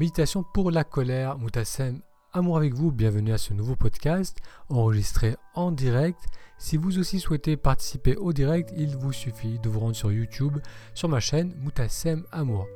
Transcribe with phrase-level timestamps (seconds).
[0.00, 2.00] Méditation pour la colère, Moutassem,
[2.32, 4.38] amour avec vous, bienvenue à ce nouveau podcast
[4.70, 6.24] enregistré en direct.
[6.56, 10.56] Si vous aussi souhaitez participer au direct, il vous suffit de vous rendre sur YouTube,
[10.94, 12.66] sur ma chaîne Moutassem Amour.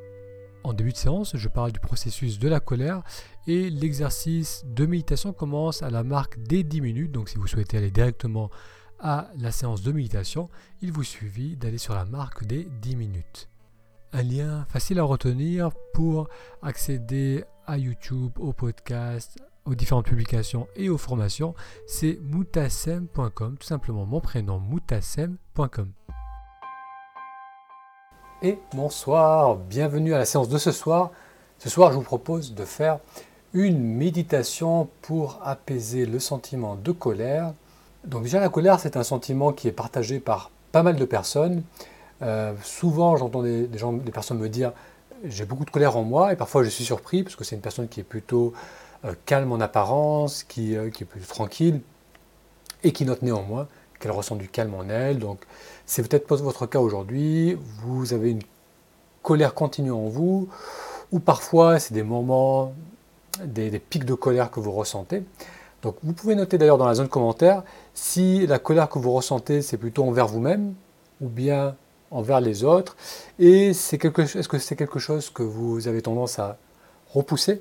[0.64, 3.02] En début de séance, je parle du processus de la colère
[3.46, 7.12] et l'exercice de méditation commence à la marque des 10 minutes.
[7.12, 8.50] Donc si vous souhaitez aller directement
[9.00, 10.50] à la séance de méditation,
[10.82, 13.48] il vous suffit d'aller sur la marque des 10 minutes
[14.14, 16.28] un lien facile à retenir pour
[16.62, 21.54] accéder à YouTube, au podcast, aux différentes publications et aux formations,
[21.86, 25.90] c'est moutassem.com, tout simplement mon prénom moutassem.com.
[28.42, 31.10] Et bonsoir, bienvenue à la séance de ce soir.
[31.58, 33.00] Ce soir, je vous propose de faire
[33.52, 37.52] une méditation pour apaiser le sentiment de colère.
[38.04, 41.64] Donc déjà, la colère, c'est un sentiment qui est partagé par pas mal de personnes.
[42.22, 44.72] Euh, souvent, j'entends des, gens, des personnes me dire
[45.24, 47.62] j'ai beaucoup de colère en moi, et parfois je suis surpris parce que c'est une
[47.62, 48.52] personne qui est plutôt
[49.04, 51.80] euh, calme en apparence, qui, euh, qui, est plutôt tranquille,
[52.82, 53.68] et qui note néanmoins
[54.00, 55.18] qu'elle ressent du calme en elle.
[55.18, 55.40] Donc,
[55.86, 57.56] c'est peut-être pas votre cas aujourd'hui.
[57.82, 58.42] Vous avez une
[59.22, 60.48] colère continue en vous,
[61.12, 62.74] ou parfois c'est des moments,
[63.42, 65.22] des, des pics de colère que vous ressentez.
[65.82, 67.62] Donc, vous pouvez noter d'ailleurs dans la zone commentaire
[67.94, 70.74] si la colère que vous ressentez c'est plutôt envers vous-même,
[71.20, 71.76] ou bien
[72.14, 72.96] envers les autres
[73.38, 76.56] Et est-ce que c'est quelque chose que vous avez tendance à
[77.12, 77.60] repousser,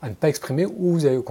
[0.00, 1.22] à ne pas exprimer, ou vous avez au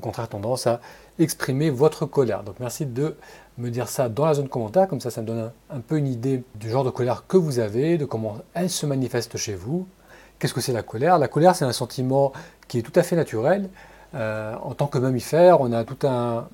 [0.00, 0.80] contraire, tendance à
[1.18, 2.42] exprimer votre colère?
[2.42, 3.16] Donc merci de
[3.58, 6.08] me dire ça dans la zone commentaire, comme ça ça me donne un, peu une
[6.08, 9.86] idée du genre de colère que vous avez, de comment elle se manifeste chez vous.
[10.38, 11.18] Qu'est-ce que c'est la colère?
[11.18, 12.32] La colère c'est un sentiment
[12.66, 13.68] qui est tout à fait naturel.
[14.14, 16.48] Euh, en tant que mammifère, on a tout un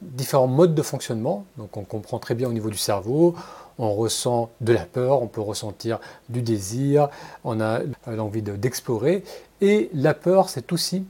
[0.00, 1.44] différents modes de fonctionnement.
[1.58, 3.34] Donc on comprend très bien au niveau du cerveau,
[3.78, 7.08] on ressent de la peur, on peut ressentir du désir,
[7.44, 9.22] on a l'envie d'explorer.
[9.60, 11.04] Et la peur, c'est aussi,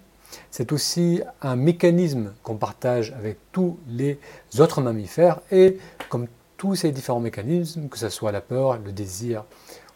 [0.51, 4.19] c'est aussi un mécanisme qu'on partage avec tous les
[4.59, 5.41] autres mammifères.
[5.51, 6.27] Et comme
[6.57, 9.45] tous ces différents mécanismes, que ce soit la peur, le désir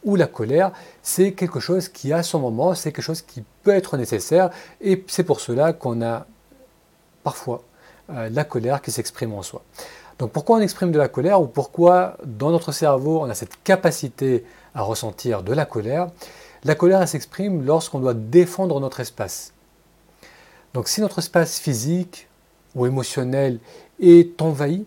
[0.05, 0.73] ou la colère,
[1.03, 4.51] c'est quelque chose qui a son moment, c'est quelque chose qui peut être nécessaire.
[4.81, 6.27] Et c'est pour cela qu'on a
[7.23, 7.63] parfois
[8.11, 9.63] euh, la colère qui s'exprime en soi.
[10.21, 13.63] Donc pourquoi on exprime de la colère ou pourquoi dans notre cerveau on a cette
[13.65, 14.45] capacité
[14.75, 16.09] à ressentir de la colère?
[16.63, 19.55] La colère s'exprime lorsqu'on doit défendre notre espace.
[20.75, 22.29] Donc si notre espace physique
[22.75, 23.61] ou émotionnel
[23.99, 24.85] est envahi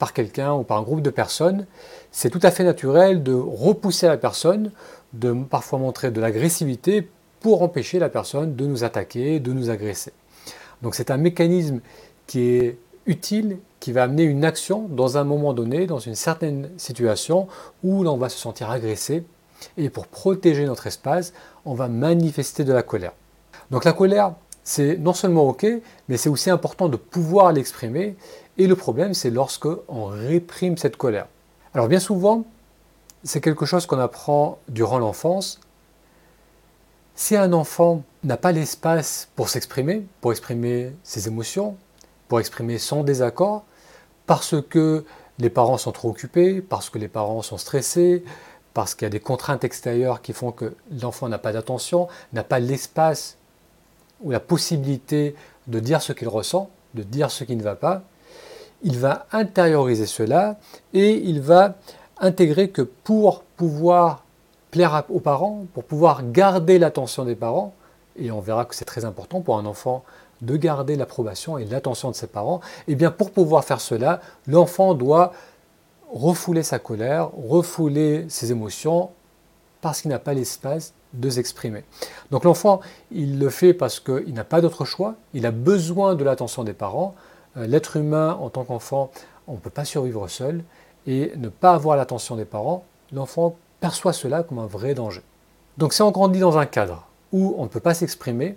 [0.00, 1.68] par quelqu'un ou par un groupe de personnes,
[2.10, 4.72] c'est tout à fait naturel de repousser la personne,
[5.12, 10.12] de parfois montrer de l'agressivité pour empêcher la personne de nous attaquer, de nous agresser.
[10.82, 11.78] Donc c'est un mécanisme
[12.26, 16.70] qui est utile qui va amener une action dans un moment donné, dans une certaine
[16.76, 17.48] situation
[17.82, 19.24] où l'on va se sentir agressé.
[19.76, 21.32] Et pour protéger notre espace,
[21.64, 23.12] on va manifester de la colère.
[23.70, 24.34] Donc la colère,
[24.64, 25.66] c'est non seulement OK,
[26.08, 28.16] mais c'est aussi important de pouvoir l'exprimer.
[28.58, 31.26] Et le problème, c'est lorsque on réprime cette colère.
[31.74, 32.44] Alors bien souvent,
[33.22, 35.60] c'est quelque chose qu'on apprend durant l'enfance.
[37.14, 41.76] Si un enfant n'a pas l'espace pour s'exprimer, pour exprimer ses émotions,
[42.28, 43.64] pour exprimer son désaccord
[44.26, 45.04] parce que
[45.38, 48.24] les parents sont trop occupés, parce que les parents sont stressés,
[48.74, 52.42] parce qu'il y a des contraintes extérieures qui font que l'enfant n'a pas d'attention, n'a
[52.42, 53.36] pas l'espace
[54.22, 55.34] ou la possibilité
[55.66, 58.02] de dire ce qu'il ressent, de dire ce qui ne va pas,
[58.82, 60.56] il va intérioriser cela
[60.92, 61.74] et il va
[62.18, 64.24] intégrer que pour pouvoir
[64.70, 67.74] plaire aux parents, pour pouvoir garder l'attention des parents,
[68.18, 70.04] et on verra que c'est très important pour un enfant
[70.42, 74.94] de garder l'approbation et l'attention de ses parents, eh bien pour pouvoir faire cela, l'enfant
[74.94, 75.32] doit
[76.12, 79.10] refouler sa colère, refouler ses émotions,
[79.80, 81.84] parce qu'il n'a pas l'espace de s'exprimer.
[82.30, 82.80] Donc l'enfant,
[83.10, 86.72] il le fait parce qu'il n'a pas d'autre choix, il a besoin de l'attention des
[86.72, 87.14] parents.
[87.56, 89.10] Euh, l'être humain, en tant qu'enfant,
[89.46, 90.62] on ne peut pas survivre seul,
[91.06, 95.22] et ne pas avoir l'attention des parents, l'enfant perçoit cela comme un vrai danger.
[95.78, 98.56] Donc si on grandit dans un cadre où on ne peut pas s'exprimer,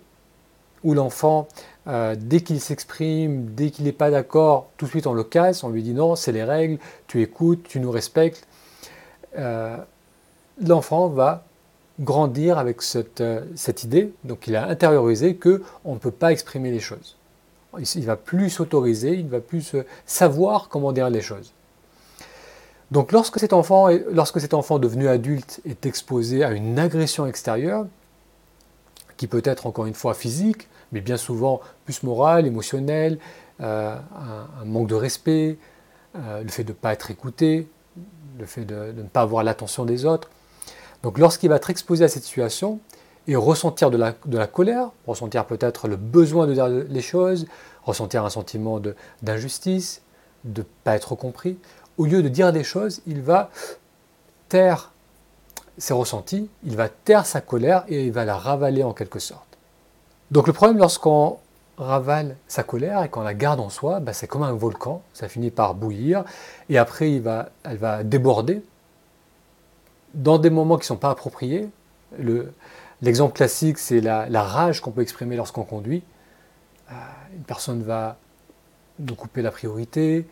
[0.84, 1.48] où l'enfant,
[1.88, 5.64] euh, dès qu'il s'exprime, dès qu'il n'est pas d'accord, tout de suite on le casse,
[5.64, 6.78] on lui dit non, c'est les règles,
[7.08, 8.48] tu écoutes, tu nous respectes.
[9.38, 9.78] Euh,
[10.66, 11.44] l'enfant va
[12.00, 16.72] grandir avec cette, euh, cette, idée, donc il a intériorisé qu'on ne peut pas exprimer
[16.72, 17.18] les choses.
[17.78, 21.54] Il ne va plus s'autoriser, il va plus savoir comment dire les choses.
[22.90, 27.86] Donc lorsque cet, enfant, lorsque cet enfant devenu adulte est exposé à une agression extérieure,
[29.20, 33.20] qui peut être encore une fois physique, mais bien souvent plus morale, émotionnelle,
[33.60, 33.98] euh,
[34.62, 35.58] un, manque de respect,
[36.16, 37.68] euh, le fait de ne pas être écouté,
[38.40, 40.30] le fait de, ne pas avoir l'attention des autres.
[41.04, 42.80] Donc lorsqu'il va être exposé à cette situation,
[43.28, 47.46] et ressentir de la, de la colère, ressentir peut-être le besoin de dire les choses,
[47.84, 48.82] ressentir un sentiment
[49.22, 50.02] d'injustice,
[50.46, 51.58] de ne pas être compris,
[51.98, 53.52] au lieu de dire des choses, il va
[54.48, 54.94] taire
[55.80, 59.58] ses ressentis, il va taire sa colère et il va la ravaler en quelque sorte.
[60.32, 61.38] Donc le problème lorsqu'on
[61.78, 65.28] ravale sa colère et qu'on la garde en soi, bah, c'est comme un volcan, ça
[65.28, 66.24] finit par bouillir
[66.68, 68.62] et après il va, elle va déborder
[70.14, 71.70] dans des moments qui ne sont pas appropriés.
[73.02, 76.04] L'exemple classique, c'est la, rage qu'on peut exprimer lorsqu'on conduit.
[76.92, 76.94] Euh,
[77.36, 78.18] une personne va
[79.00, 80.28] nous couper la priorité,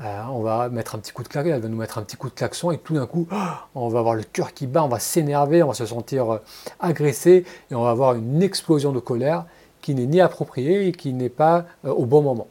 [0.00, 2.16] euh, on va mettre un petit coup de klaxon, elle va nous mettre un petit
[2.16, 3.26] coup de klaxon et tout d'un coup,
[3.74, 6.38] on va avoir le cœur qui bat, on va s'énerver, on va se sentir euh,
[6.78, 9.44] agressé et on va avoir une explosion de colère
[9.80, 12.46] qui n'est ni appropriée et qui n'est pas euh, au bon moment.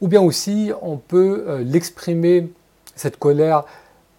[0.00, 2.52] Ou bien aussi, on peut l'exprimer,
[2.96, 3.64] cette colère,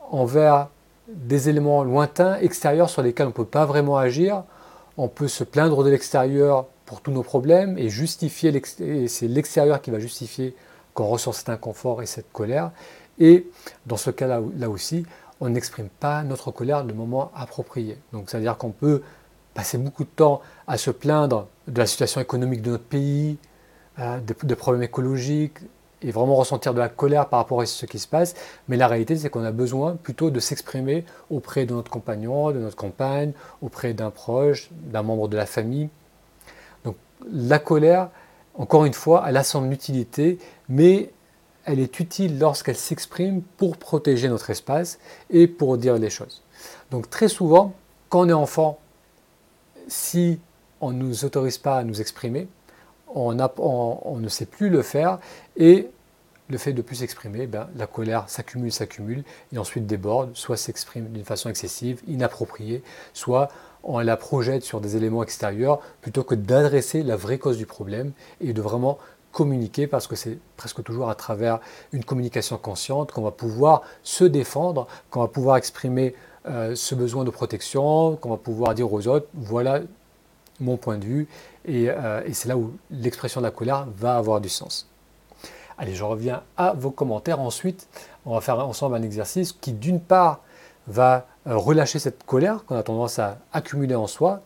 [0.10, 0.70] envers
[1.08, 4.44] des éléments lointains, extérieurs, sur lesquels on ne peut pas vraiment agir.
[4.98, 8.60] On peut se plaindre de l'extérieur pour tous nos problèmes et justifier,
[9.08, 10.56] c'est l'extérieur qui va justifier
[10.98, 12.72] qu'on ressent cet inconfort et cette colère.
[13.20, 13.48] Et
[13.86, 15.06] dans ce cas-là là aussi,
[15.40, 18.00] on n'exprime pas notre colère de moment approprié.
[18.14, 19.04] Donc, c'est-à-dire qu'on peut
[19.54, 23.38] passer beaucoup de temps à se plaindre de la situation économique de notre pays,
[24.00, 25.60] euh, de, problèmes écologiques,
[26.02, 28.34] et vraiment ressentir de la colère par rapport à ce qui se passe.
[28.68, 32.60] Mais la réalité, c'est qu'on a besoin plutôt de s'exprimer auprès de notre compagnon, de
[32.60, 35.90] notre compagne, auprès d'un proche, d'un membre de la famille.
[36.86, 36.96] Donc,
[37.32, 38.10] la colère,
[38.58, 41.12] encore une fois, elle a son utilité, mais
[41.66, 45.00] elle est utile lorsqu'elle s'exprime pour protéger notre espace
[45.30, 46.44] et pour dire les choses.
[46.92, 47.74] Donc très souvent,
[48.10, 48.80] quand on est enfant,
[49.88, 50.40] si
[50.82, 52.48] on ne nous autorise pas à nous exprimer,
[53.14, 55.20] on, ne sait plus le faire
[55.56, 55.90] et
[56.50, 61.08] le fait de plus s'exprimer, ben, la colère s'accumule, s'accumule et ensuite déborde, soit s'exprime
[61.08, 62.84] d'une façon excessive, inappropriée,
[63.14, 63.50] soit
[63.88, 68.12] on la projette sur des éléments extérieurs plutôt que d'adresser la vraie cause du problème
[68.42, 69.00] et de vraiment
[69.32, 71.60] communiquer parce que c'est presque toujours à travers
[71.94, 76.16] une communication consciente qu'on va pouvoir se défendre, qu'on va pouvoir exprimer
[76.48, 79.82] euh, ce besoin de protection, qu'on va pouvoir dire aux autres, voilà
[80.60, 81.28] mon point de vue,
[81.66, 84.88] et, euh, et c'est là où l'expression de la colère va avoir du sens.
[85.78, 87.40] Allez, je reviens à vos commentaires.
[87.40, 87.88] Ensuite,
[88.26, 90.42] on va faire ensemble un exercice qui, d'une part,
[90.88, 94.42] va relâcher cette colère qu'on a tendance à accumuler en soi.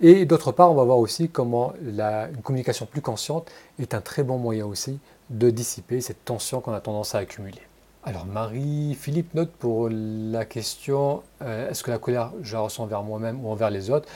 [0.00, 4.22] Et d'autre part, on va voir aussi comment une communication plus consciente est un très
[4.24, 4.98] bon moyen aussi
[5.30, 7.62] de dissiper cette tension qu'on a tendance à accumuler.
[8.04, 13.04] Alors Marie-Philippe note pour la question euh, est-ce que la colère je la ressens envers
[13.04, 14.08] moi-même ou envers les autres?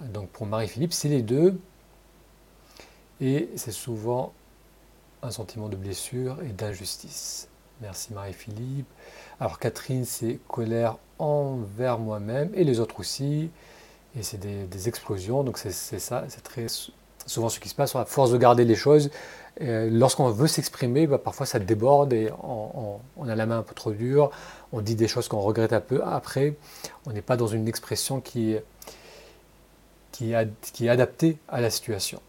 [0.00, 1.60] Donc pour Marie-Philippe, c'est les deux.
[3.20, 4.32] Et c'est souvent
[5.22, 7.48] un sentiment de blessure et d'injustice.
[7.82, 8.88] Merci Marie-Philippe.
[9.40, 13.50] Alors Catherine, c'est colère envers moi-même et les autres aussi.
[14.16, 16.66] Et c'est des, explosions, donc c'est ça, c'est très
[17.26, 17.96] souvent ce qui se passe.
[17.96, 19.10] À force de garder les choses,
[19.60, 23.90] lorsqu'on veut s'exprimer, bah, parfois ça déborde et on, a la main un peu trop
[23.90, 24.30] dure,
[24.72, 26.54] on dit des choses qu'on regrette un peu après.
[27.06, 28.56] On n'est pas dans une expression qui,
[30.12, 30.32] qui,
[30.72, 32.20] qui est adaptée à la situation.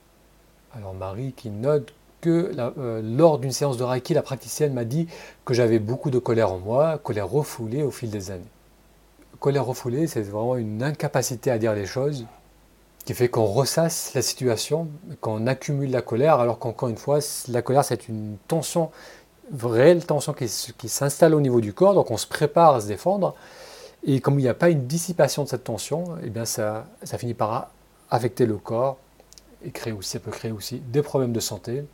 [0.75, 1.93] Alors Marie qui note
[2.29, 5.07] euh, lors d'une séance de Reiki, la praticienne m'a dit
[5.45, 8.43] que j'avais beaucoup de colère en moi, colère refoulée au fil des années.
[9.39, 12.25] Colère refoulée, c'est vraiment une incapacité à dire les choses
[13.05, 14.87] qui fait qu'on ressasse la situation,
[15.21, 18.89] qu'on accumule la colère, alors qu'encore une fois, la colère, c'est une tension,
[19.61, 23.35] réelle tension qui, s'installe au niveau du corps, donc on se prépare à se défendre,
[24.03, 27.19] et comme il n'y a pas une dissipation de cette tension, eh bien ça, ça
[27.19, 27.69] finit par
[28.09, 28.97] affecter le corps,
[29.63, 31.85] et créer aussi, ça peut créer aussi des problèmes de santé,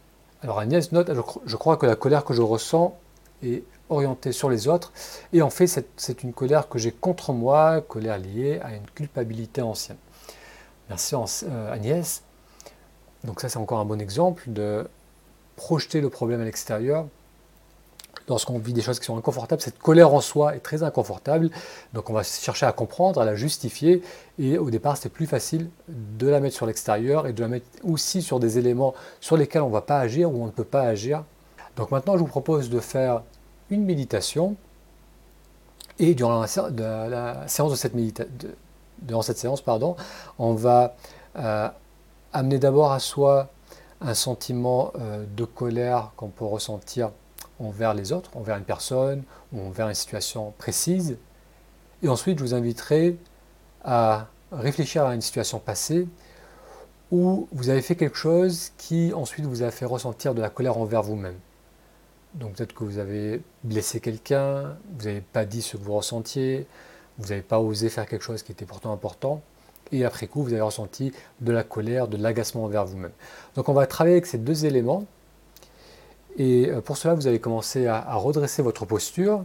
[0.43, 1.11] alors Agnès note,
[1.45, 2.97] je crois que la colère que je ressens
[3.43, 4.91] est orientée sur les autres,
[5.33, 5.67] et en fait
[5.97, 9.97] c'est une colère que j'ai contre moi, colère liée à une culpabilité ancienne.
[10.89, 12.23] Merci euh, Agnès.
[13.23, 14.87] Donc ça c'est encore un bon exemple de
[15.55, 17.05] projeter le problème à l'extérieur
[18.31, 21.49] lorsqu'on vit des choses qui sont inconfortables, cette colère en soi est très inconfortable.
[21.93, 24.01] Donc on va chercher à comprendre, à la justifier.
[24.39, 27.67] Et au départ, c'est plus facile de la mettre sur l'extérieur et de la mettre
[27.83, 30.63] aussi sur des éléments sur lesquels on ne va pas agir ou on ne peut
[30.63, 31.23] pas agir.
[31.75, 33.21] Donc maintenant, je vous propose de faire
[33.69, 34.55] une méditation.
[35.99, 38.31] Et durant la, séance de cette méditation,
[39.01, 39.95] durant cette séance, pardon,
[40.39, 40.95] on va
[41.37, 41.69] euh,
[42.33, 43.49] amener d'abord à soi
[43.99, 47.11] un sentiment euh, de colère qu'on peut ressentir
[47.61, 51.17] envers les autres, envers une personne ou envers une situation précise.
[52.03, 53.17] Et ensuite, je vous inviterai
[53.83, 56.07] à réfléchir à une situation passée
[57.11, 60.77] où vous avez fait quelque chose qui ensuite vous a fait ressentir de la colère
[60.77, 61.35] envers vous-même.
[62.35, 66.65] Donc peut-être que vous avez blessé quelqu'un, vous n'avez pas dit ce que vous ressentiez,
[67.17, 69.41] vous n'avez pas osé faire quelque chose qui était pourtant important.
[69.91, 73.11] et après coup, vous avez ressenti de la colère, de l'agacement envers vous-même.
[73.55, 75.05] Donc on va travailler avec ces deux éléments.
[76.37, 79.43] Et euh, pour cela, vous allez commencer à, redresser votre posture.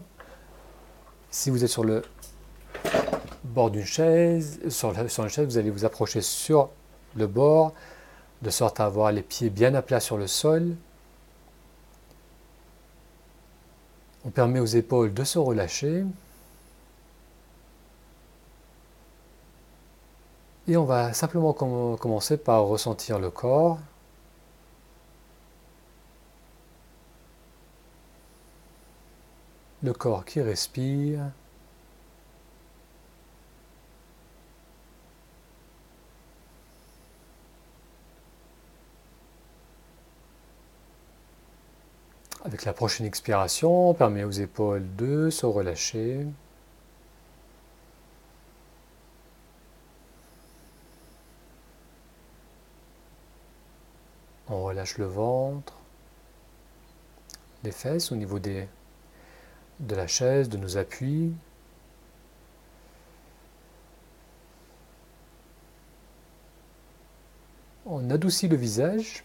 [1.31, 2.03] Si vous êtes sur le
[3.45, 6.71] bord d'une chaise, sur, sur une chaise, vous allez vous approcher sur
[7.17, 7.73] le bord,
[8.43, 10.77] de sorte à avoir les pieds bien à plat sur le sol.
[14.25, 16.05] On permet aux épaules de se relâcher.
[20.69, 23.79] Et on va simplement commencer par ressentir le corps.
[29.83, 31.21] Le corps qui respire.
[42.47, 46.25] Avec la prochaine expiration, on permet aux épaules de se relâcher.
[54.49, 55.75] On relâche le ventre,
[57.65, 58.69] les fesses au niveau des,
[59.81, 61.33] de la chaise, de nos appuis.
[67.87, 69.23] On adoucit le visage.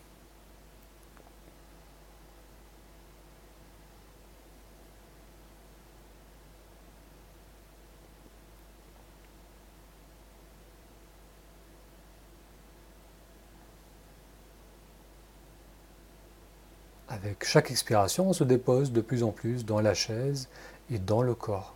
[17.10, 20.48] Avec chaque expiration, on se dépose de plus en plus dans la chaise
[20.90, 21.76] et dans le corps.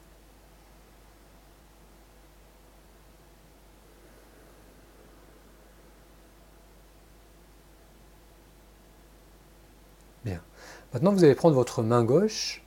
[10.24, 10.41] Bien.
[10.93, 12.63] Maintenant, vous allez prendre votre main gauche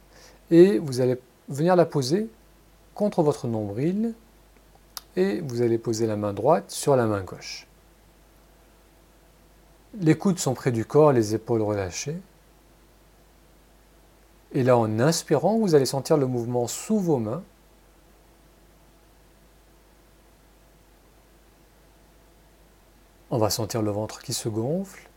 [0.50, 2.28] et vous allez venir la poser
[2.94, 4.14] contre votre nombril
[5.16, 7.66] et vous allez poser la main droite sur la main gauche.
[10.00, 12.16] Les coudes sont près du corps, les épaules relâchées.
[14.52, 17.42] Et là, en inspirant, vous allez sentir le mouvement sous vos mains.
[23.30, 25.08] On va sentir le ventre qui se gonfle.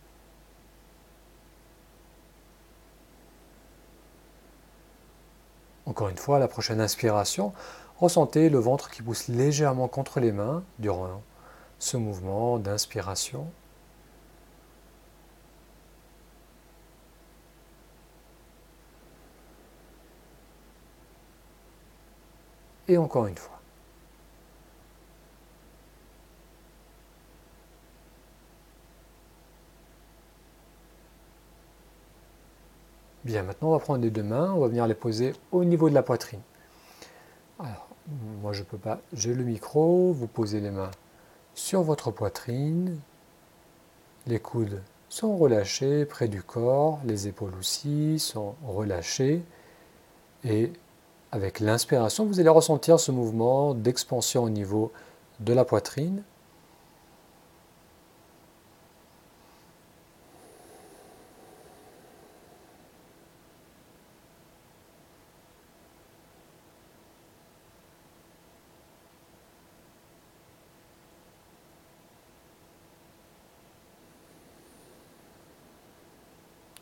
[5.85, 7.53] Encore une fois, la prochaine inspiration,
[7.99, 11.21] ressentez le ventre qui pousse légèrement contre les mains durant
[11.79, 13.47] ce mouvement d'inspiration.
[22.97, 23.59] Encore une fois.
[33.23, 35.89] Bien, maintenant on va prendre les deux mains, on va venir les poser au niveau
[35.89, 36.41] de la poitrine.
[37.59, 37.87] Alors,
[38.41, 40.91] moi je peux pas, j'ai le micro, vous posez les mains
[41.53, 42.99] sur votre poitrine,
[44.25, 49.43] les coudes sont relâchés près du corps, les épaules aussi sont relâchées.
[50.43, 50.71] Et
[51.31, 54.91] avec l'inspiration, vous allez ressentir ce mouvement d'expansion au niveau
[55.39, 56.23] de la poitrine.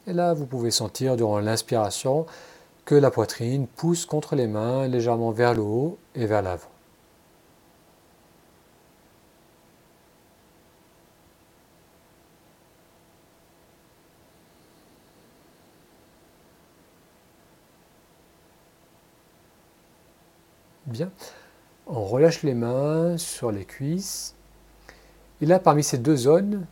[0.07, 2.25] Et là, vous pouvez sentir durant l'inspiration
[2.95, 6.69] la poitrine pousse contre les mains légèrement vers le haut et vers l'avant.
[20.85, 21.11] Bien.
[21.85, 24.35] On relâche les mains sur les cuisses.
[25.41, 26.65] Et là, parmi ces deux zones,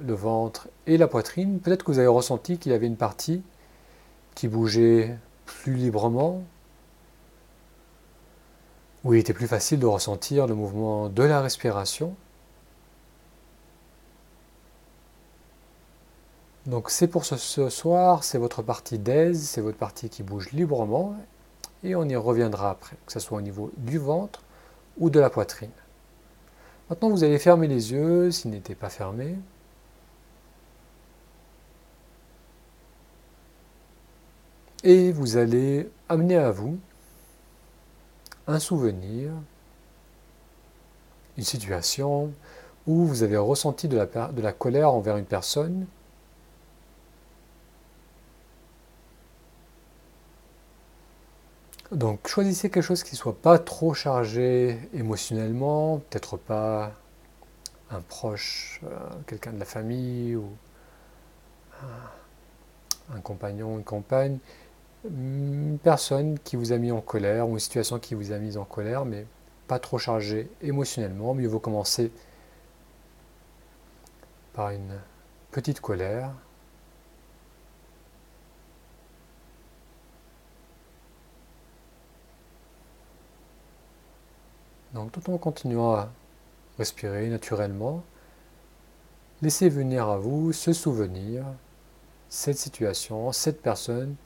[0.00, 3.42] le ventre et la poitrine, peut-être que vous avez ressenti qu'il y avait une partie
[4.36, 6.44] qui bougeait plus librement,
[9.02, 12.14] où il était plus facile de ressentir le mouvement de la respiration.
[16.66, 21.16] Donc c'est pour ce, soir, c'est votre partie d'aise, c'est votre partie qui bouge librement,
[21.82, 24.42] et on y reviendra après, que ce soit au niveau du ventre
[24.98, 25.70] ou de la poitrine.
[26.90, 29.36] Maintenant, vous allez fermer les yeux s'ils n'étaient pas fermés.
[34.88, 36.78] Et vous allez amener à vous
[38.46, 39.32] un souvenir,
[41.36, 42.32] une situation
[42.86, 45.88] où vous avez ressenti de la, colère envers une personne.
[51.90, 56.92] Donc choisissez quelque chose qui ne soit pas trop chargé émotionnellement, peut-être pas
[57.90, 60.48] un proche, euh, quelqu'un de la famille ou
[63.12, 64.38] un, compagnon, une compagne,
[65.10, 68.56] une personne qui vous a mis en colère ou une situation qui vous a mis
[68.56, 69.26] en colère, mais
[69.68, 71.34] pas trop chargé émotionnellement.
[71.34, 72.12] Mieux vaut commencer
[74.52, 74.98] par une
[75.50, 76.30] petite colère
[84.96, 86.08] Donc tout en continuant à
[86.78, 88.02] respirer naturellement,
[89.42, 91.44] laissez venir à vous ce souvenir,
[92.30, 94.16] cette situation, cette personne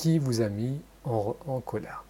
[0.00, 2.04] qui vous a mis en, en colère.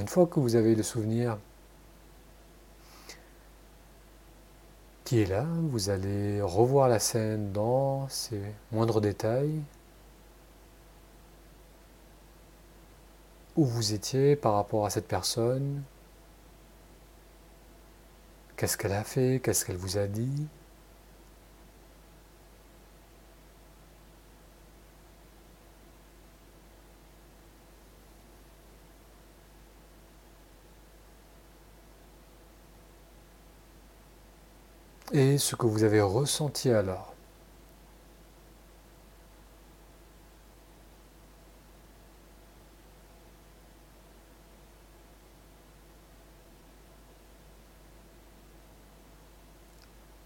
[0.00, 1.38] une fois que vous avez le souvenir
[5.04, 8.42] qui est là, vous allez revoir la scène dans ses
[8.72, 9.60] moindres détails.
[13.56, 15.82] Où vous étiez par rapport à cette personne.
[18.56, 19.40] Qu'est-ce qu'elle a fait?
[19.42, 20.46] Qu'est-ce qu'elle vous a dit
[35.12, 37.12] et ce que vous avez ressenti alors.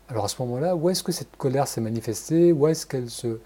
[0.08, 2.52] Alors à ce moment-là, où est-ce que cette colère s'est manifestée?
[2.52, 3.40] Où est-ce qu'elle se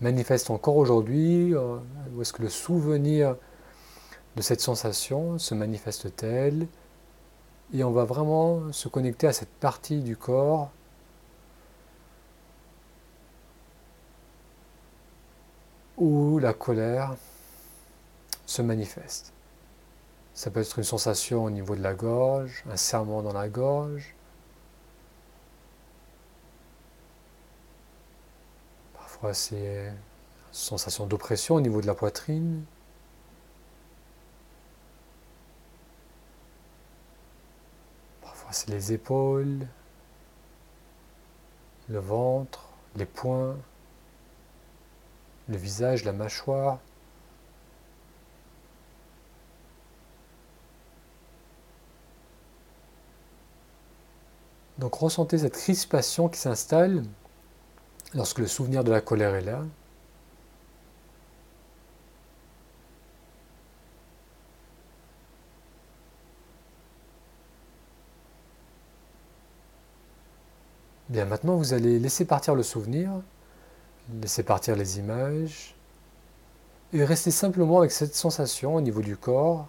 [0.00, 1.54] manifeste encore aujourd'hui?
[1.54, 1.76] Euh,
[2.14, 3.36] Où est-ce que le souvenir
[4.36, 6.66] de cette sensation se manifeste-t-elle?
[7.74, 10.70] Et on va vraiment se connecter à cette partie du corps
[16.04, 17.16] où la colère
[18.44, 19.32] se manifeste.
[20.34, 24.14] Ça peut être une sensation au niveau de la gorge, un serrement dans la gorge.
[28.92, 29.96] Parfois c'est une
[30.52, 32.64] sensation d'oppression au niveau de la poitrine.
[38.20, 39.66] Parfois c'est les épaules,
[41.88, 43.56] le ventre, les poings
[45.48, 46.78] le visage, la mâchoire.
[54.78, 57.04] Donc ressentez cette crispation qui s'installe
[58.14, 59.62] lorsque le souvenir de la colère est là.
[71.08, 73.10] Bien, maintenant vous allez laisser partir le souvenir
[74.12, 75.74] Laissez partir les images
[76.92, 79.66] et restez simplement avec cette sensation au niveau du corps,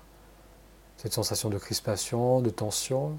[0.98, 3.18] cette sensation de crispation, de tension.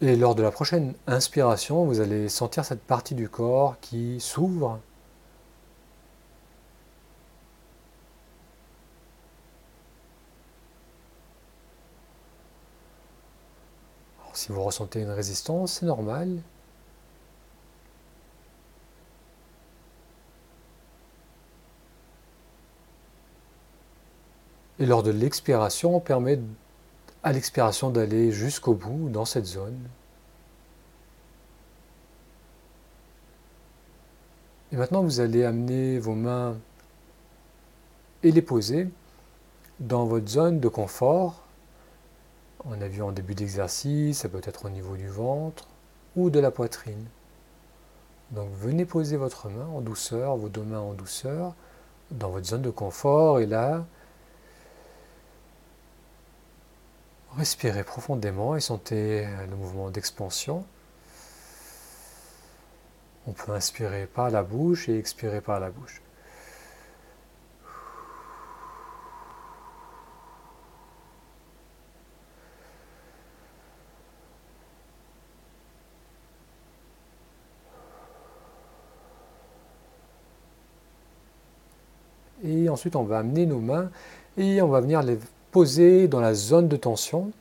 [0.00, 4.78] Et lors de la prochaine inspiration, vous allez sentir cette partie du corps qui s'ouvre
[14.48, 16.38] Si vous ressentez une résistance, c'est normal.
[24.78, 26.40] Et lors de l'expiration, on permet
[27.22, 29.78] à l'expiration d'aller jusqu'au bout dans cette zone.
[34.72, 36.56] Et maintenant, vous allez amener vos mains
[38.22, 38.88] et les poser
[39.78, 41.47] dans votre zone de confort
[42.64, 45.66] on a vu en début d'exercice, ça peut être au niveau du ventre
[46.16, 47.06] ou de la poitrine.
[48.30, 51.54] Donc venez poser votre main en douceur, vos deux mains en douceur,
[52.10, 53.84] dans votre zone de confort et là,
[57.36, 60.64] respirez profondément et sentez le mouvement d'expansion.
[63.26, 66.02] On peut inspirer par la bouche et expirer par la bouche.
[82.78, 83.90] Ensuite, on va amener nos mains
[84.36, 85.18] et on va venir les
[85.50, 87.32] poser dans la zone de tension.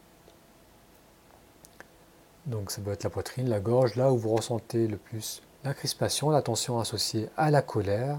[2.47, 5.75] Donc ça peut être la poitrine, la gorge, là où vous ressentez le plus la
[5.75, 8.17] crispation, la tension associée à la colère.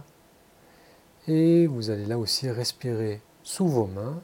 [1.27, 4.21] Et vous allez là aussi respirer sous vos mains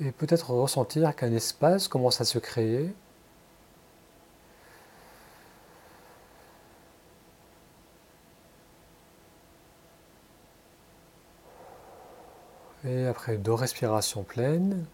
[0.00, 2.92] Et peut-être ressentir qu'un espace commence à se créer
[12.84, 14.86] Et après deux respirations pleines,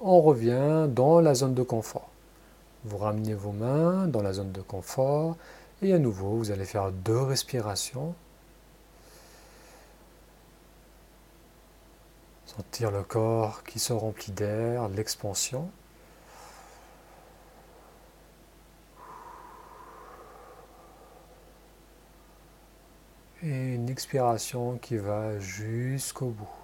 [0.00, 2.10] on revient dans la zone de confort.
[2.84, 5.36] Vous ramenez vos mains dans la zone de confort
[5.80, 8.14] et à nouveau, vous allez faire deux respirations.
[12.56, 15.70] Sentir le corps qui se remplit d'air, l'expansion.
[23.44, 26.59] Et une expiration qui va jusqu'au bout.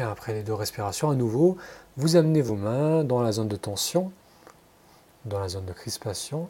[0.00, 1.56] Après les deux respirations, à nouveau,
[1.96, 4.12] vous amenez vos mains dans la zone de tension,
[5.24, 6.48] dans la zone de crispation.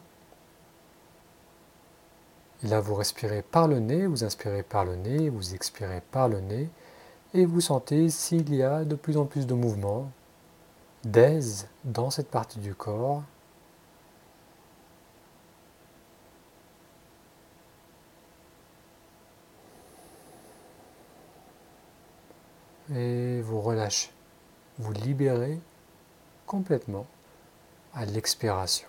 [2.65, 6.29] Et là, vous respirez par le nez, vous inspirez par le nez, vous expirez par
[6.29, 6.69] le nez,
[7.35, 10.11] et vous sentez s'il y a de plus en plus de mouvements,
[11.05, 13.23] d'aise dans cette partie du corps.
[22.95, 24.11] Et vous relâchez,
[24.79, 25.59] vous libérez
[26.47, 27.07] complètement
[27.95, 28.89] à l'expiration.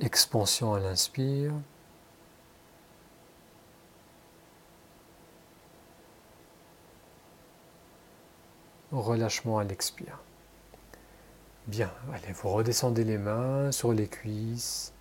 [0.00, 1.52] Expansion à l'inspire.
[8.90, 10.18] Relâchement à l'expire.
[11.66, 14.92] Bien, allez, vous redescendez les mains sur les cuisses,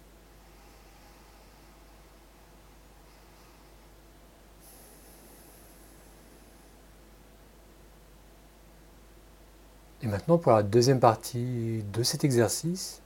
[10.09, 12.99] Et maintenant, pour la deuxième partie de cet exercice,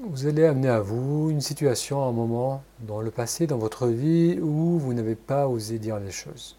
[0.00, 4.38] vous allez amener à vous une situation, un moment dans le passé, dans votre vie,
[4.40, 6.56] où vous n'avez pas osé dire les choses.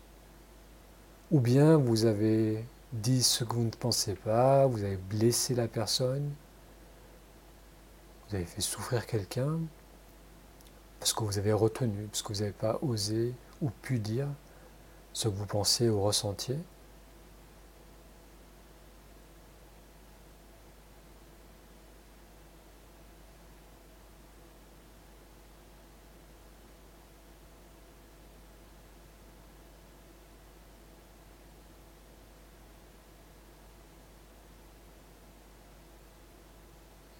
[1.32, 2.64] Ou bien vous avez
[2.94, 6.30] dit ce que vous ne pensez pas, vous avez blessé la personne,
[8.30, 9.58] vous avez fait souffrir quelqu'un,
[11.00, 14.28] parce que vous avez retenu, parce que vous n'avez pas osé ou pu dire
[15.18, 16.58] ce que vous pensez ou ressentiez.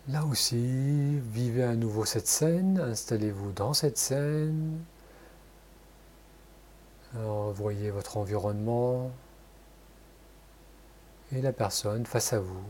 [0.08, 0.56] Là aussi,
[1.34, 4.78] vivez à nouveau cette scène, installez-vous dans cette scène,
[7.16, 9.12] alors, voyez votre environnement
[11.32, 12.64] et la personne face à vous.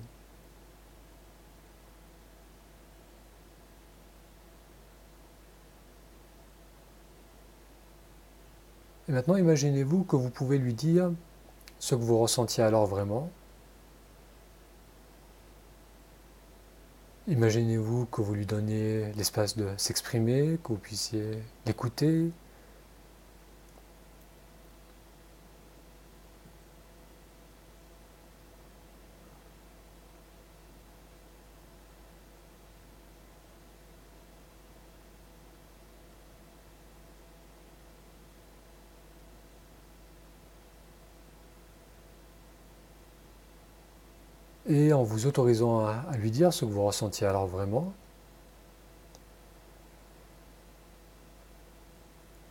[9.10, 11.12] Et maintenant, imaginez-vous que vous pouvez lui dire
[11.80, 13.30] ce que vous ressentiez alors vraiment.
[17.28, 22.32] Imaginez-vous que vous lui donniez l'espace de s'exprimer, que vous puissiez l'écouter,
[44.70, 47.94] et vous autorisant à, lui dire ce que vous ressentiez alors vraiment.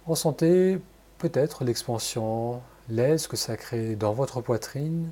[0.07, 0.81] Ressentez
[1.19, 5.11] peut-être l'expansion, l'aise que ça crée dans votre poitrine,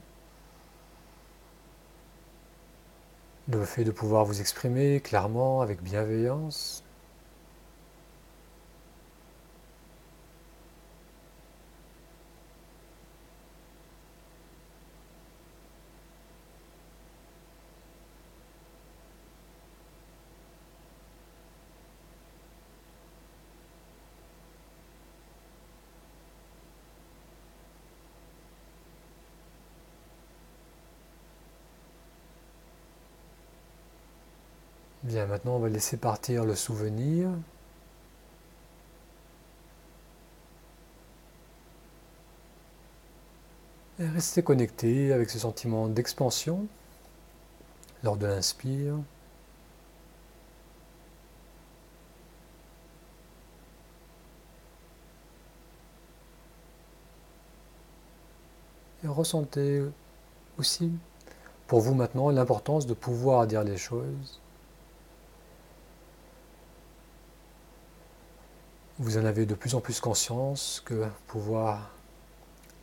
[3.49, 6.84] le fait de pouvoir vous exprimer clairement, avec bienveillance.
[35.27, 37.31] Maintenant on va laisser partir le souvenir.
[44.01, 46.67] Et restez connecté avec ce sentiment d'expansion
[48.03, 48.97] lors de l'inspire.
[59.05, 59.83] Et ressentez
[60.59, 60.91] aussi
[61.67, 64.41] pour vous maintenant l'importance de pouvoir dire les choses.
[69.01, 71.91] Vous en avez de plus en plus conscience que pouvoir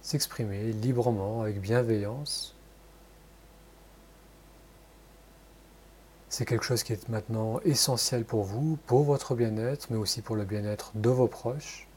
[0.01, 2.53] s'exprimer librement, avec bienveillance,
[6.27, 10.35] c'est quelque chose qui est maintenant essentiel pour vous, pour votre bien-être, mais aussi pour
[10.35, 11.87] le bien-être de vos proches.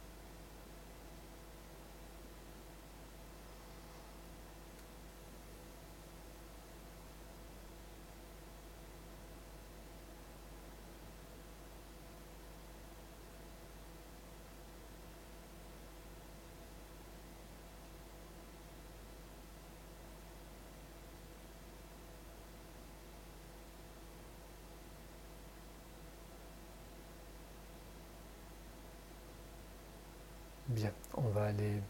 [30.69, 31.81] Bien, on va aller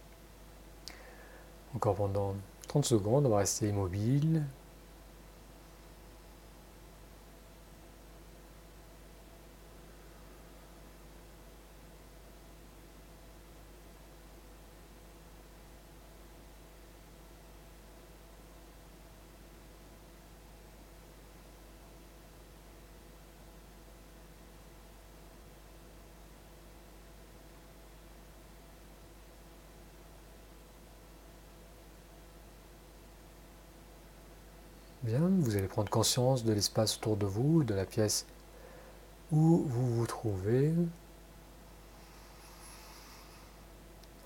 [1.85, 2.35] encore pendant
[2.69, 4.43] 30 secondes, on va rester immobile.
[35.05, 38.25] Bien, vous allez prendre conscience de l'espace autour de vous, de la pièce
[39.31, 40.73] où vous vous trouvez.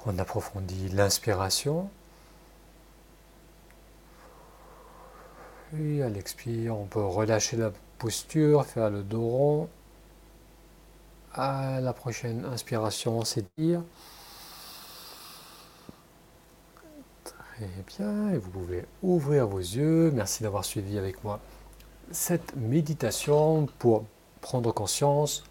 [0.07, 1.91] On approfondit l'inspiration.
[5.79, 9.69] Et à l'expire, on peut relâcher la posture, faire le dos rond.
[11.35, 13.83] À la prochaine inspiration, s'étire.
[17.59, 17.67] Très
[17.99, 20.13] bien, vous pouvez ouvrir vos yeux.
[20.13, 21.41] Merci d'avoir suivi avec moi
[22.13, 24.05] cette méditation pour
[24.41, 25.43] prendre conscience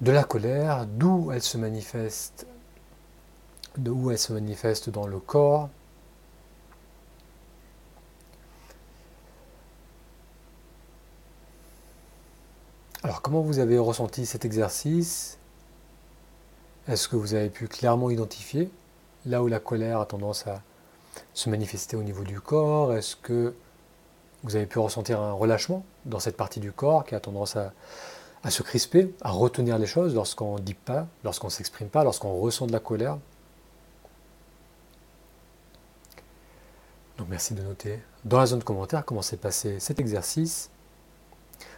[0.00, 2.44] de la colère, d'où elle se manifeste,
[3.78, 5.68] de où elle se manifeste dans le corps.
[13.04, 15.38] Alors comment vous avez ressenti cet exercice?
[16.88, 18.72] Est-ce que vous avez pu clairement identifier
[19.24, 20.60] là où la colère a tendance à
[21.34, 23.54] se manifester au niveau du corps Est-ce que
[24.42, 27.72] vous avez pu ressentir un relâchement dans cette partie du corps qui a tendance à,
[28.48, 32.38] se crisper, à retenir les choses lorsqu'on ne dit pas, lorsqu'on ne s'exprime pas, lorsqu'on
[32.40, 33.18] ressent de la colère?
[37.18, 40.70] Donc merci de noter dans la zone commentaire comment s'est passé cet exercice.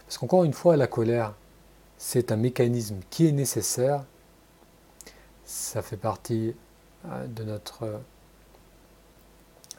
[0.05, 1.33] Parce qu'encore une fois, la colère,
[1.97, 4.05] c'est un mécanisme qui est nécessaire.
[5.43, 6.55] Ça fait partie
[7.05, 7.99] euh, de notre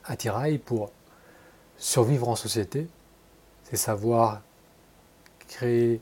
[0.06, 0.90] attirail pour
[1.78, 2.86] survivre en société,
[3.64, 4.42] c'est savoir
[5.48, 6.00] créer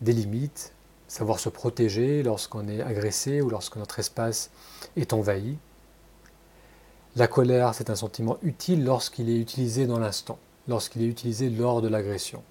[0.00, 0.72] des limites,
[1.06, 4.50] savoir se protéger lorsqu'on est agressé ou lorsque notre espace
[4.96, 5.56] est envahi.
[7.16, 10.38] La colère, c'est un sentiment utile lorsqu'il est utilisé dans l'instant,
[10.68, 12.42] lorsqu'il est utilisé lors de l'agression.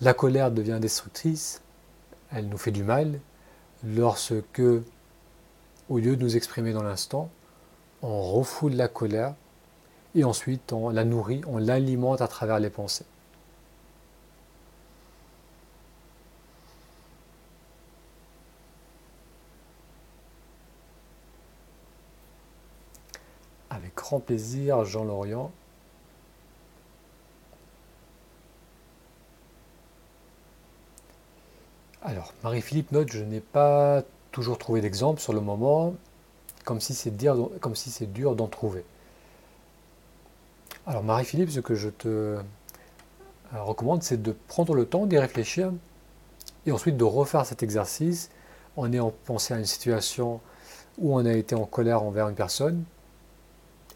[0.00, 1.62] La colère devient destructrice,
[2.30, 3.18] elle nous fait du mal
[3.84, 4.60] lorsque,
[5.88, 7.30] au lieu de nous exprimer dans l'instant,
[8.06, 9.34] on refoule la colère
[10.14, 13.04] et ensuite on la nourrit, on l'alimente à travers les pensées.
[23.70, 25.50] Avec grand plaisir, Jean Lorient.
[32.02, 35.94] Alors, Marie-Philippe note, je n'ai pas toujours trouvé d'exemple sur le moment
[36.66, 38.84] comme si c'est dur d'en trouver.
[40.86, 42.42] Alors Marie-Philippe, ce que je te euh,
[43.54, 45.72] recommande, c'est de prendre le temps d'y réfléchir
[46.66, 48.30] et ensuite de refaire cet exercice
[48.76, 50.40] en ayant pensé à une situation
[50.98, 52.84] où on a été en colère envers une personne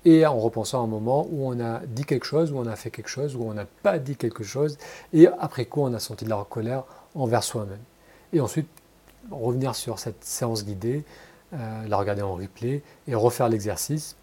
[0.05, 2.77] et en repensant à un moment où on a dit quelque chose, où on a
[2.77, 4.79] fait quelque chose, où on n'a pas dit quelque chose,
[5.13, 7.83] et après quoi on a senti de la colère envers soi-même.
[8.33, 8.69] Et ensuite
[9.31, 11.05] revenir sur cette séance guidée
[11.53, 14.17] euh, la regarder en replay et refaire l'exercice.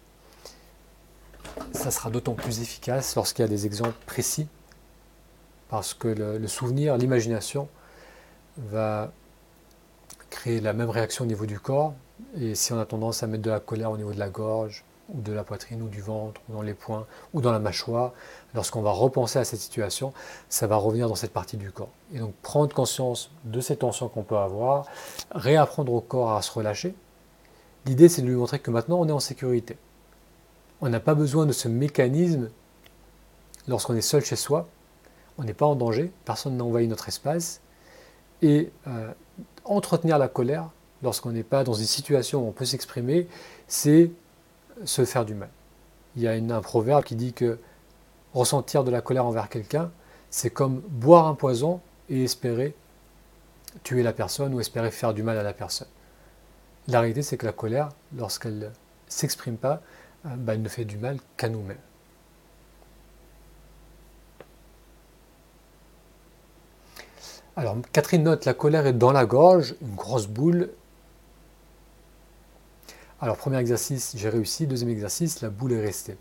[1.72, 4.46] Ça sera d'autant plus efficace lorsqu'il y a des exemples précis
[5.68, 7.68] parce que le, souvenir, l'imagination
[8.56, 9.12] va
[10.30, 11.92] créer la même réaction au niveau du corps.
[12.40, 14.84] Et si on a tendance à mettre de la colère au niveau de la gorge,
[15.14, 18.12] ou de la poitrine, ou du ventre, ou dans les poings, ou dans la mâchoire,
[18.54, 20.12] lorsqu'on va repenser à cette situation,
[20.48, 21.90] ça va revenir dans cette partie du corps.
[22.12, 24.86] Et donc prendre conscience de ces tensions qu'on peut avoir,
[25.30, 26.94] réapprendre au corps à se relâcher.
[27.88, 29.78] L'idée, c'est de lui montrer que maintenant, on est en sécurité.
[30.82, 32.50] On n'a pas besoin de ce mécanisme
[33.66, 34.68] lorsqu'on est seul chez soi.
[35.38, 37.62] On n'est pas en danger, personne n'a envahi notre espace.
[38.42, 39.10] Et euh,
[39.64, 40.68] entretenir la colère,
[41.02, 43.26] lorsqu'on n'est pas dans une situation où on peut s'exprimer,
[43.68, 44.10] c'est
[44.84, 45.48] se faire du mal.
[46.14, 47.58] Il y a un proverbe qui dit que
[48.34, 49.90] ressentir de la colère envers quelqu'un,
[50.28, 52.74] c'est comme boire un poison et espérer
[53.82, 55.88] tuer la personne ou espérer faire du mal à la personne.
[56.88, 58.68] La réalité, c'est que la colère, lorsqu'elle ne
[59.08, 59.82] s'exprime pas,
[60.26, 61.76] euh, bah, elle ne fait du mal qu'à nous-mêmes.
[67.56, 70.70] Alors, Catherine note, la colère est dans la gorge, une grosse boule.
[73.20, 74.66] Alors, premier exercice, j'ai réussi.
[74.66, 76.16] Deuxième exercice, la boule est restée.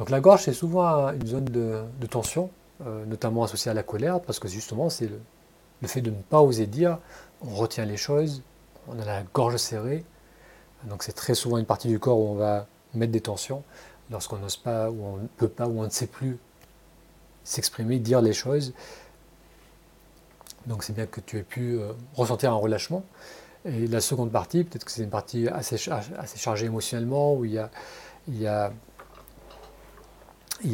[0.00, 2.48] Donc la gorge, c'est souvent une zone de, tension,
[2.86, 6.40] euh, notamment associée à la colère, parce que justement, c'est le, fait de ne pas
[6.40, 6.98] oser dire,
[7.42, 8.42] on retient les choses,
[8.88, 10.04] on a la gorge serrée.
[10.84, 13.62] Donc c'est très souvent une partie du corps où on va mettre des tensions,
[14.10, 16.38] lorsqu'on n'ose pas, ou on ne peut pas, ou on ne sait plus
[17.44, 18.72] s'exprimer, dire les choses.
[20.66, 23.04] Donc c'est bien que tu aies pu euh, ressentir un relâchement.
[23.64, 27.58] Et la seconde partie, peut-être que c'est une partie assez, chargée émotionnellement, où il y
[28.46, 28.72] a,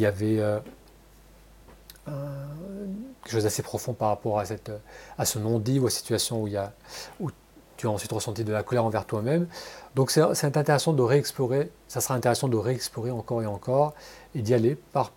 [0.05, 0.59] avait euh,
[2.05, 6.57] quelque chose d'assez profond par rapport à, ce non-dit ou à situation où, il y
[6.57, 6.73] a,
[7.77, 9.47] tu as ensuite ressenti de la colère envers toi-même.
[9.95, 13.93] Donc c'est intéressant de réexplorer, ça sera intéressant de réexplorer encore et encore
[14.35, 15.11] et d'y aller par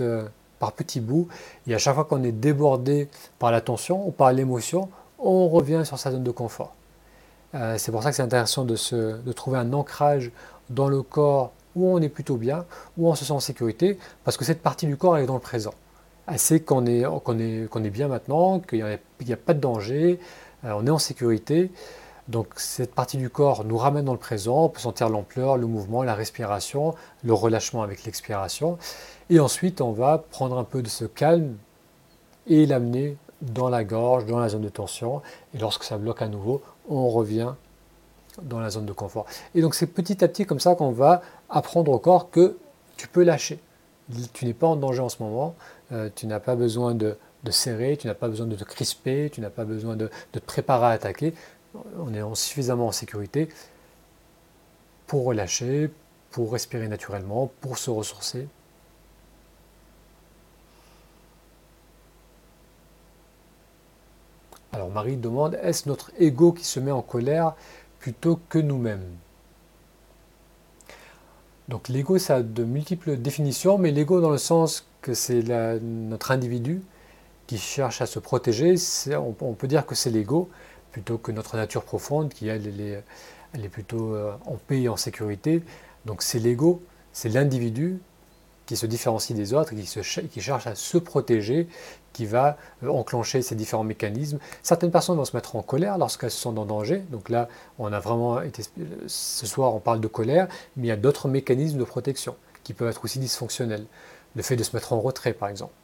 [0.00, 1.28] euh, par petits bouts.
[1.66, 5.82] Et à chaque fois qu'on est débordé par la tension ou par l'émotion, on revient
[5.84, 6.74] sur sa zone de confort.
[7.54, 10.32] Euh, c'est pour ça que c'est intéressant de, se, de trouver un ancrage
[10.70, 12.64] dans le corps où on est plutôt bien,
[12.96, 15.40] où on se sent en sécurité, parce que cette partie du corps est dans le
[15.40, 15.74] présent.
[16.26, 18.84] Elle qu'on est, est, est, bien maintenant, qu'il
[19.26, 20.18] n'y a, pas de danger,
[20.64, 21.70] euh, on est en sécurité.
[22.28, 25.66] Donc cette partie du corps nous ramène dans le présent, on peut sentir l'ampleur, le
[25.66, 28.78] mouvement, la respiration, le relâchement avec l'expiration.
[29.30, 31.56] Et ensuite, on va prendre un peu de ce calme
[32.46, 35.22] et l'amener dans la gorge, dans la zone de tension.
[35.54, 37.52] Et lorsque ça bloque à nouveau, on revient
[38.42, 39.26] dans la zone de confort.
[39.54, 42.56] Et donc c'est petit à petit comme ça qu'on va apprendre au corps que
[42.96, 43.58] tu peux lâcher.
[44.32, 45.54] Tu n'es pas en danger en ce moment,
[45.92, 47.16] euh, tu n'as pas besoin de,
[47.50, 50.86] serrer, tu n'as pas besoin de te crisper, tu n'as pas besoin de, te préparer
[50.86, 51.34] à attaquer.
[51.74, 53.48] On est suffisamment en sécurité
[55.06, 55.90] pour relâcher,
[56.30, 58.48] pour respirer naturellement, pour se ressourcer.
[64.72, 67.54] Alors Marie demande, est-ce notre ego qui se met en colère
[68.00, 69.06] plutôt que nous-mêmes?
[71.68, 75.42] Donc l'ego, ça a de multiples définitions, mais l'ego dans le sens que c'est
[75.80, 76.82] notre individu
[77.46, 78.74] qui cherche à se protéger,
[79.10, 80.50] on, on, peut dire que c'est l'ego,
[80.94, 85.60] plutôt que notre nature profonde qui, elle, est, plutôt euh, en paix et en sécurité.
[86.06, 87.98] Donc c'est l'ego, c'est l'individu
[88.66, 91.66] qui se différencie des autres, qui, cherche à se protéger,
[92.12, 94.38] qui va euh, enclencher ces différents mécanismes.
[94.62, 96.98] Certaines personnes vont se mettre en colère lorsqu'elles se sentent en danger.
[97.10, 97.48] Donc là,
[97.80, 98.62] on a vraiment été.
[99.08, 102.72] Ce soir, on parle de colère, mais il y a d'autres mécanismes de protection qui
[102.72, 103.86] peuvent être aussi dysfonctionnels.
[104.36, 105.74] Le fait de se mettre en retrait, par exemple,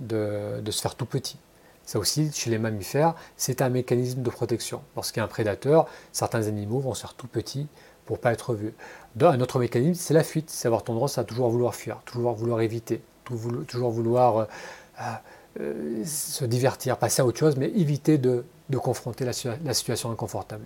[0.00, 1.38] de, se faire tout petit.
[1.86, 4.82] Ça aussi, chez les mammifères, c'est un mécanisme de protection.
[4.96, 7.68] Lorsqu'il y a un prédateur, certains animaux vont se faire tout petits
[8.04, 8.74] pour ne pas être vus.
[9.20, 12.60] Un autre mécanisme, c'est la fuite, c'est avoir tendance à toujours vouloir fuir, toujours vouloir
[12.60, 13.02] éviter,
[13.68, 14.44] toujours vouloir euh,
[15.60, 18.44] euh, se divertir, passer à autre chose, mais éviter de,
[18.76, 19.32] confronter la,
[19.74, 20.64] situation inconfortable.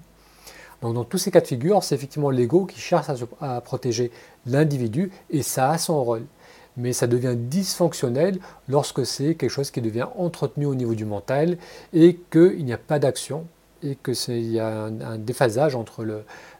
[0.80, 3.06] Donc dans tous ces cas de figure, c'est effectivement l'ego qui cherche
[3.40, 4.10] à, protéger
[4.46, 6.24] l'individu et ça a son rôle.
[6.76, 11.58] Mais ça devient dysfonctionnel lorsque c'est quelque chose qui devient entretenu au niveau du mental
[11.92, 13.46] et qu'il n'y a pas d'action
[13.82, 16.06] et qu'il y a un, déphasage entre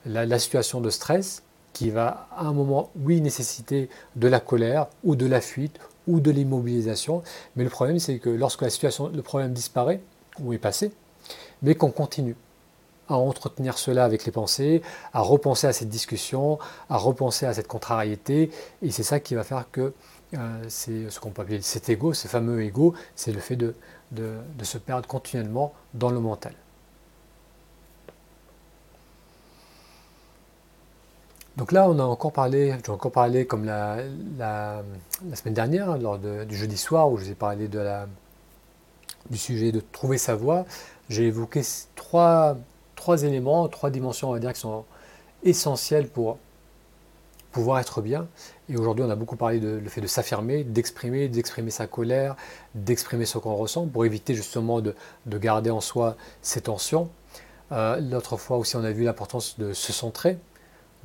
[0.06, 5.16] la, situation de stress qui va à un moment, oui, nécessiter de la colère ou
[5.16, 7.22] de la fuite ou de l'immobilisation.
[7.56, 10.00] Mais le problème, c'est que lorsque la situation, le problème disparaît
[10.40, 10.92] ou est passé,
[11.62, 12.36] mais qu'on continue
[13.10, 14.82] à entretenir cela avec les pensées,
[15.12, 16.58] à repenser à cette discussion,
[16.88, 18.50] à repenser à cette contrariété,
[18.82, 19.92] et c'est ça qui va faire que
[20.34, 23.74] euh, c'est ce qu'on peut appeler cet ego, ce fameux ego, c'est le fait de,
[24.12, 26.54] de se perdre continuellement dans le mental.
[31.60, 33.98] Donc là, on a encore parlé, j'ai encore parlé comme la,
[34.38, 34.82] la,
[35.34, 38.06] semaine dernière, lors du jeudi soir, où je vous ai parlé de la,
[39.28, 40.64] du sujet de trouver sa voie,
[41.10, 41.60] j'ai évoqué
[41.96, 42.56] trois,
[43.00, 44.84] trois éléments, trois dimensions, on va dire, qui sont
[45.42, 46.38] essentielles pour
[47.50, 48.28] pouvoir être bien.
[48.68, 52.36] Et aujourd'hui, on a beaucoup parlé de le fait de s'affirmer, d'exprimer, d'exprimer sa colère,
[52.74, 54.94] d'exprimer ce qu'on ressent pour éviter justement de,
[55.26, 57.08] garder en soi ces tensions.
[57.72, 60.38] Euh, l'autre fois aussi, on a vu l'importance de se centrer,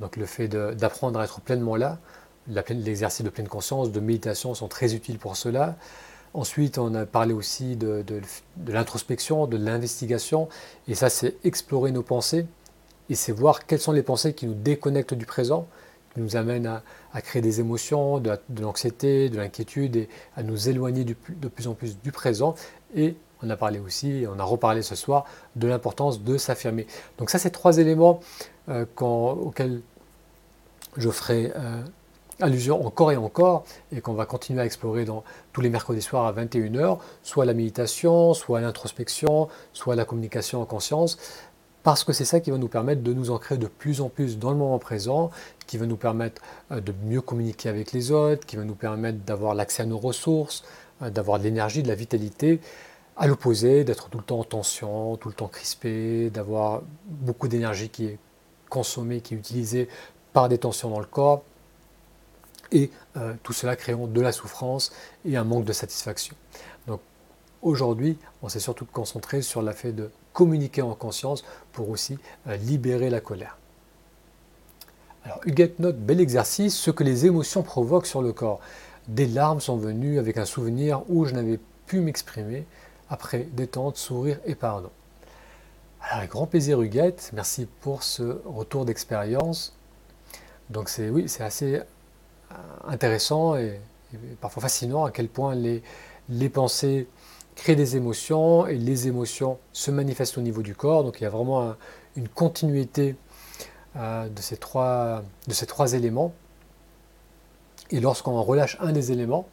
[0.00, 1.98] donc le fait d'apprendre à être pleinement là.
[2.46, 5.76] L'exercice de pleine conscience, de méditation sont très utiles pour cela.
[6.36, 8.04] Ensuite, on a parlé aussi de,
[8.66, 10.50] l'introspection, de l'investigation.
[10.86, 12.46] Et ça, c'est explorer nos pensées
[13.08, 15.66] et c'est voir quelles sont les pensées qui nous déconnectent du présent
[16.18, 21.48] nous amène à, créer des émotions, de, l'anxiété, de l'inquiétude et à nous éloigner de
[21.48, 22.54] plus en plus du présent.
[22.94, 25.26] Et on a parlé aussi, on a reparlé ce soir,
[25.56, 26.86] de l'importance de s'affirmer.
[27.18, 28.20] Donc ça, c'est trois éléments
[28.68, 29.82] euh, auxquels
[30.96, 31.82] je ferai euh,
[32.40, 36.26] allusion encore et encore et qu'on va continuer à explorer dans tous les mercredis soirs
[36.26, 41.18] à 21h, soit la méditation, soit l'introspection, soit la communication en conscience
[41.86, 44.40] parce que c'est ça qui va nous permettre de nous ancrer de plus en plus
[44.40, 45.30] dans le moment présent,
[45.68, 49.18] qui va nous permettre euh, de mieux communiquer avec les autres, qui va nous permettre
[49.18, 50.64] d'avoir l'accès à nos ressources,
[51.02, 52.60] euh, d'avoir de l'énergie, de la vitalité,
[53.16, 57.88] à l'opposé, d'être tout le temps en tension, tout le temps crispé, d'avoir beaucoup d'énergie
[57.88, 58.18] qui est
[58.68, 59.88] consommée, qui est utilisée
[60.32, 61.44] par des tensions dans le corps,
[62.72, 64.92] et euh, tout cela créant de la souffrance
[65.24, 66.34] et un manque de satisfaction.
[66.86, 67.00] Donc
[67.62, 72.56] aujourd'hui, on s'est surtout concentré sur la fait de communiquer en conscience pour aussi euh,
[72.56, 73.56] libérer la colère.
[75.24, 78.60] Alors Huguette note, bel exercice, ce que les émotions provoquent sur le corps.
[79.08, 82.66] Des larmes sont venues avec un souvenir où je n'avais pu m'exprimer,
[83.08, 84.90] après détente, sourire et pardon.
[86.00, 89.74] Alors avec grand plaisir Huguette, merci pour ce retour d'expérience.
[90.70, 91.80] Donc c'est oui, c'est assez
[92.86, 93.80] intéressant et,
[94.40, 95.82] parfois fascinant à quel point les,
[96.28, 97.08] les pensées
[97.56, 101.04] crée des émotions et les émotions se manifestent au niveau du corps.
[101.04, 101.74] Donc il y a vraiment
[102.16, 103.16] une continuité
[103.96, 106.32] euh, de, ces trois, de ces trois éléments.
[107.90, 109.48] Et lorsqu'on relâche un des éléments,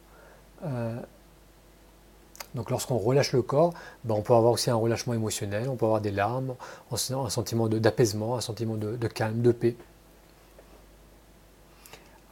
[0.64, 1.00] euh,
[2.54, 3.72] donc lorsqu'on relâche le corps,
[4.04, 6.54] ben, on peut avoir aussi un relâchement émotionnel, on peut avoir des larmes,
[6.92, 9.76] un sentiment d'apaisement, un sentiment de calme, de paix.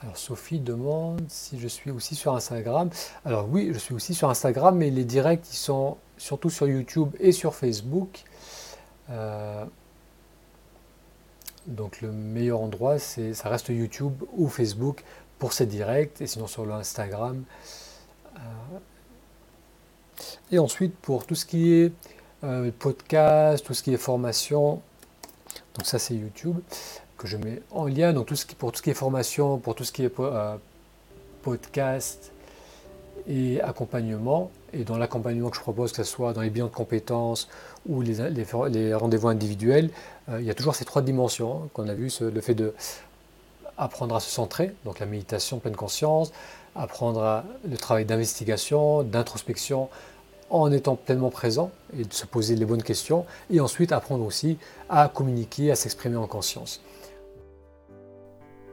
[0.02, 2.90] Alors Sophie demande si je suis aussi sur Instagram.
[3.24, 7.14] Alors oui, je suis aussi sur Instagram, mais les directs ils sont surtout sur YouTube
[7.20, 8.24] et sur Facebook.
[9.10, 9.64] Euh,
[11.68, 15.04] donc le meilleur endroit, c'est ça reste YouTube ou Facebook
[15.38, 17.44] pour ces directs, et sinon sur l'Instagram.
[18.36, 18.78] Euh,
[20.50, 21.92] et ensuite pour tout ce qui est
[22.42, 24.82] euh, podcast, tout ce qui est formation,
[25.74, 26.58] donc ça c'est YouTube
[27.22, 28.12] que je mets en lien.
[28.12, 30.20] Donc tout ce qui, pour tout ce qui est formation, pour tout ce qui est
[30.20, 30.56] euh,
[31.42, 32.32] podcast
[33.28, 34.50] et accompagnement.
[34.72, 37.48] Et dans l'accompagnement que je propose, que ce soit dans les bilans de compétences
[37.88, 39.90] ou les, les, rendez-vous individuels,
[40.28, 42.74] euh, il y a toujours ces trois dimensions hein, qu'on a vu, le fait de
[43.78, 46.32] apprendre à se centrer, donc la méditation pleine conscience,
[46.74, 49.88] apprendre à, le travail d'investigation, d'introspection,
[50.50, 54.58] en étant pleinement présent et de se poser les bonnes questions, et ensuite apprendre aussi
[54.88, 56.80] à communiquer, à s'exprimer en conscience.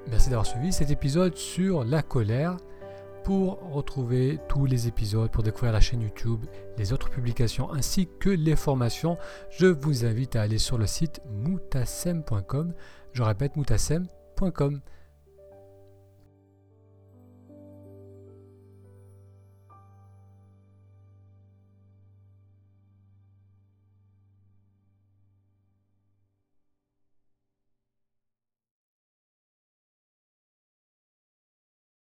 [0.09, 2.57] Merci d'avoir suivi cet épisode sur la colère.
[3.23, 6.45] Pour retrouver tous les épisodes, pour découvrir la chaîne YouTube,
[6.77, 9.17] les autres publications ainsi que les formations,
[9.51, 12.73] je vous invite à aller sur le site moutasem.com.
[13.13, 14.81] Je répète, moutasem.com.